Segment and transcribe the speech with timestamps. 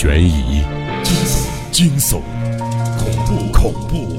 [0.00, 0.62] 悬疑、
[1.04, 2.22] 惊悚、惊悚
[2.96, 4.16] 恐怖、恐怖、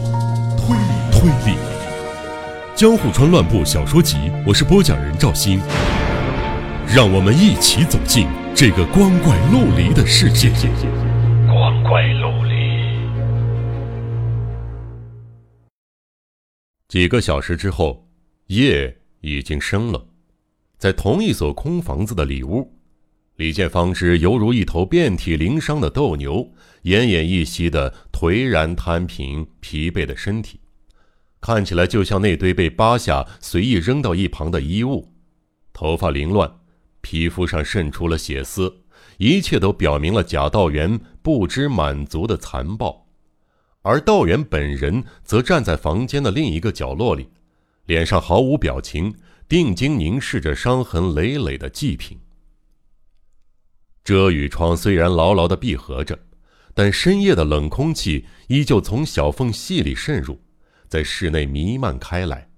[0.56, 1.58] 推理、推理，
[2.76, 4.16] 《江户川乱步小说集》，
[4.46, 5.60] 我是播讲人赵鑫，
[6.88, 10.52] 让我们一起走进这个光怪陆离的世界。
[11.48, 12.54] 光怪陆离。
[16.90, 18.08] 几个小时之后，
[18.46, 20.06] 夜已经深了，
[20.78, 22.72] 在同一所空房子的里屋。
[23.42, 30.60] 李建方知犹如一头遍体鳞伤的斗牛，奄奄一息的颓然摊平疲惫的身体，
[31.42, 35.12] 看起来就像那堆被扒下随意扔到一旁的衣物。
[35.74, 36.52] 头发凌乱，
[37.02, 38.84] 皮肤上渗出了血丝，
[39.18, 43.08] 一切都表明了贾道元不知满足的残暴。
[43.82, 47.28] 而道元本人则站在房间的另一个角落里，
[47.88, 49.16] 脸上毫无表情，
[49.50, 52.20] 定睛凝视着伤痕累累的祭品。
[54.04, 56.18] 遮雨窗虽然牢牢地闭合着，
[56.74, 60.40] 但深夜的冷空气依旧从小缝隙里渗入，
[60.88, 62.50] 在室内弥漫开来。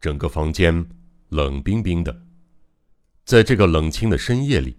[0.00, 0.88] 整个房间
[1.30, 2.22] 冷冰冰的。
[3.24, 4.76] 在这个冷清的深夜里，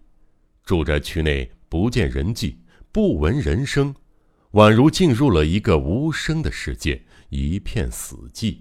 [0.64, 2.60] 住宅区内不见人迹，
[2.92, 3.94] 不闻人声，
[4.54, 8.58] 宛如进入了一个无声的世界，一片死寂。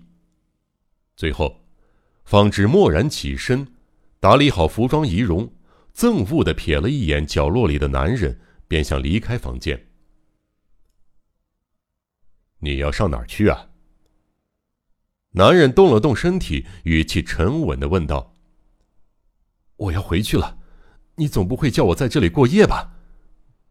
[1.16, 1.64] 最后，
[2.24, 3.66] 方知蓦然起身，
[4.18, 5.50] 打理好服装仪容。
[5.94, 9.88] 憎恶的瞥了一眼角落里的男人，便想离开房间。
[12.60, 13.70] 你要上哪儿去啊？
[15.32, 18.36] 男人动了动身体，语气沉稳的问道
[19.76, 20.58] ：“我要回去了，
[21.16, 22.96] 你总不会叫我在这里过夜吧？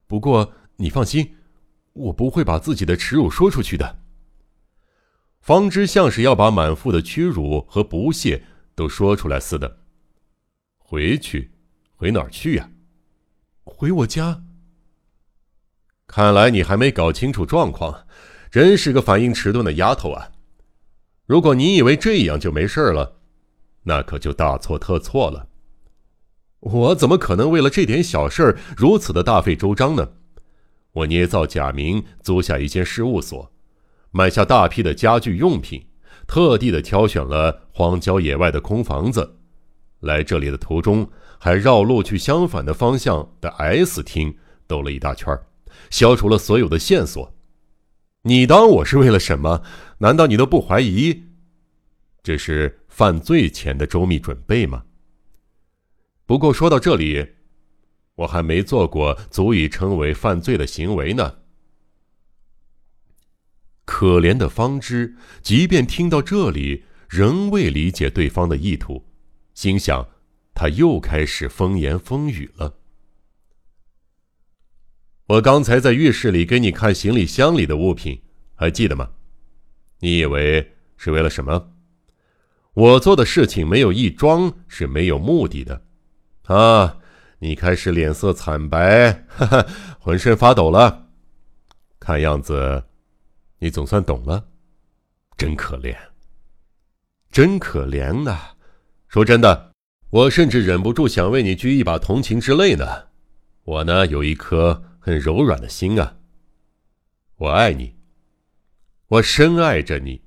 [0.08, 1.36] 不过你放心，
[1.94, 4.04] 我不会把自己的耻辱说出去的。”
[5.42, 8.44] 方知像是要把满腹的屈辱和不屑
[8.76, 9.80] 都说出来似的。
[10.78, 11.52] 回去。
[12.00, 12.70] 回哪儿去呀？
[13.66, 14.42] 回我家。
[16.08, 18.08] 看来你还没搞清楚状况，
[18.50, 20.32] 真是个反应迟钝的丫头啊！
[21.26, 23.18] 如果你以为这样就没事了，
[23.84, 25.50] 那可就大错特错了。
[26.62, 30.14] 我怎么可能为了这点小事如此的大费周章呢？
[30.94, 33.52] 我捏造假名，租下一间事务所，
[34.12, 35.86] 买下大批的家具用品，
[36.26, 39.36] 特地的挑选了荒郊野外的空房子。
[40.00, 45.36] 来这里的途中，还绕路去相反的方向的 S 厅兜了一大圈，
[45.90, 47.34] 消除了所有的线索。
[48.24, 49.64] 你当我是为了什么？
[50.00, 51.24] 难道你都不怀疑
[52.22, 54.84] 这是犯罪前的周密准备吗？
[56.26, 57.26] 不过说到这里，
[58.16, 61.38] 我还没做过足以称为犯罪的行为呢。
[63.86, 69.04] 可怜的方知，即便听到这里，仍未理解对方的意图。
[69.56, 70.08] 心想，
[70.60, 72.76] 他又开始风言风语了。
[75.28, 78.22] 我刚才在浴室里给你看行李箱里的物品，
[78.56, 79.10] 还记得吗？
[80.00, 81.72] 你以为是为了什么？
[82.74, 85.82] 我做的事情没有一桩是没有目的的。
[86.44, 86.98] 啊，
[87.38, 89.66] 你开始脸色惨白，哈哈，
[89.98, 91.08] 浑身发抖了。
[92.02, 92.84] 看样子，
[93.60, 94.46] 你总算懂了。
[95.38, 95.96] 真可怜，
[97.32, 98.38] 真可怜呐！
[99.08, 99.69] 说真的，
[100.12, 103.10] 我甚至忍不住想为你掬一把同情之泪呢。
[103.64, 106.18] 我呢，有一颗很柔软的心啊。
[107.36, 107.96] 我爱你，
[109.08, 110.24] 我深爱着你，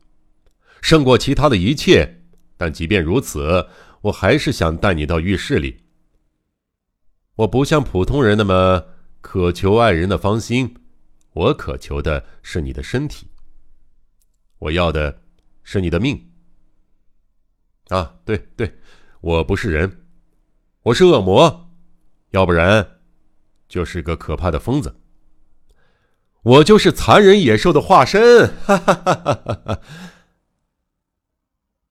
[0.81, 2.23] 胜过其他的一切。
[2.57, 3.67] 但即便如此，
[4.03, 5.83] 我还是想带你到浴室里。
[7.35, 8.87] 我不像普通人那么
[9.21, 10.77] 渴求爱人的芳心，
[11.33, 13.27] 我渴求的是你的身体。
[14.59, 15.23] 我要的
[15.65, 16.31] 是你的命。
[17.89, 18.79] 啊，对对，
[19.23, 20.01] 我不是人，
[20.83, 21.71] 我是恶魔，
[22.31, 22.99] 要不然
[23.69, 24.97] 就是个可怕的疯子。
[26.43, 28.53] 我就是残忍野兽的化身。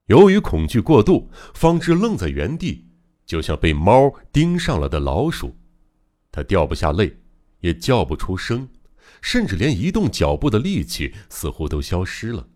[0.07, 2.89] 由于恐惧过度，方知愣在原地，
[3.25, 5.55] 就像被猫盯上了的老鼠。
[6.33, 7.21] 他掉不下泪，
[7.61, 8.67] 也叫不出声，
[9.21, 12.49] 甚至连移动脚步的力气似乎都消失了。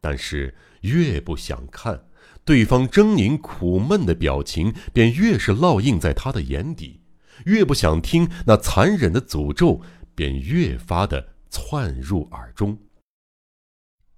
[0.00, 2.04] 但是越不想看。
[2.44, 7.00] 对方狰狞苦闷的表情便越是烙印在他的眼底，
[7.44, 9.82] 越不想听那残忍的诅咒，
[10.14, 12.78] 便越发的窜入耳中。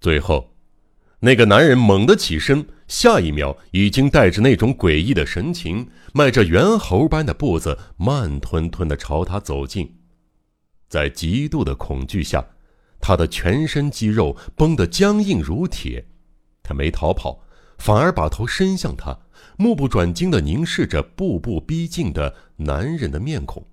[0.01, 0.55] 最后，
[1.19, 9.99] 那个男人猛地起身，下一秒已经带着那种诡异的神情，迈着猿猴般的步子，慢吞吞的朝他走近。
[10.89, 12.47] 在极度的恐惧下，
[13.11, 16.07] 他的全身肌肉绷得僵硬如铁，
[16.63, 17.43] 他没逃跑。
[17.77, 19.19] 反而把头伸向他，
[19.57, 23.67] 目不转睛的凝视着步步逼近的男人的面孔。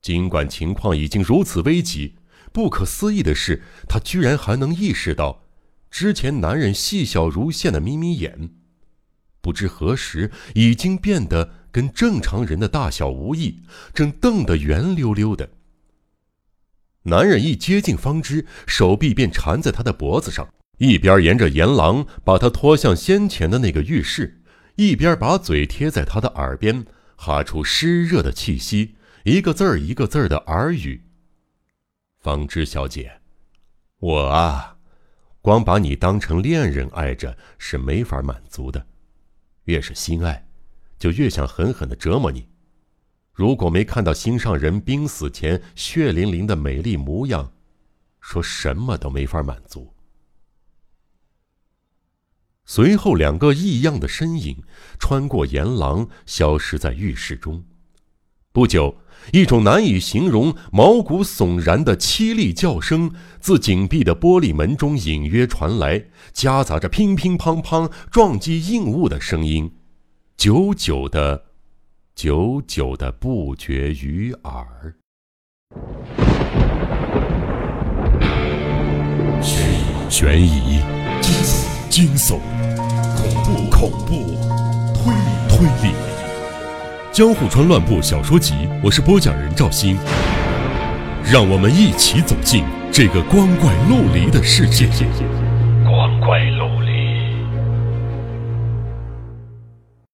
[0.00, 2.14] 尽管情况已经如此危急，
[2.52, 5.42] 不可思议的是，他居然还能意识到，
[5.90, 8.50] 之前男人细小如线的眯眯眼，
[9.40, 13.62] 不知何时已经变得跟正常人的大小无异，
[13.92, 15.50] 正瞪得圆溜溜的。
[17.08, 20.46] 男人一接近方知，手臂便缠在他的脖子上，
[20.76, 24.42] 一边沿着沿廊把他拖向先前的那个浴室，
[24.76, 26.84] 一边把嘴贴在他的耳边，
[27.16, 31.02] 哈出湿热的气息，一个字儿一个字儿的耳语
[32.20, 33.20] ：“方知小姐，
[34.00, 34.76] 我啊，
[35.40, 38.84] 光把你当成恋人爱着是没法满足的，
[39.64, 40.46] 越是心爱，
[40.98, 42.48] 就越想狠狠的折磨你。”
[43.38, 47.52] 如果没看到心上人濒死前血淋淋的美丽模样，
[48.20, 49.94] 说什么都没法满足。
[52.64, 54.64] 随后，两个异样的身影
[54.98, 57.62] 穿过岩廊，消失在浴室中。
[58.50, 58.96] 不久，
[59.32, 69.76] 一种难以形容、毛骨悚然的凄厉叫声自紧闭的玻璃门中隐约传来，夹杂着乒乒乓乓撞击硬物的声音，
[70.36, 71.44] 久久的。
[72.18, 74.66] 久久的不绝于耳。
[80.10, 80.80] 悬疑、
[81.88, 82.40] 惊悚、
[83.14, 84.14] 恐怖、恐怖、
[84.94, 85.94] 推理、推理，
[87.12, 89.96] 《江户川乱步小说集》，我是播讲人赵鑫，
[91.22, 94.88] 让我们一起走进这个光怪陆离的世界。